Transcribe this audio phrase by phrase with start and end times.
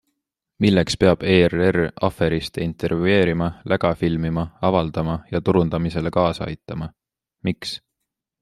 [0.63, 6.91] Milleks peab ERR aferiste intervjueerima, läga filmima, avaldama ja turundamisele kaasa aitama,
[7.51, 7.77] miks?